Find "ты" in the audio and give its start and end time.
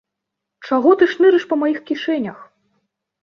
1.01-1.07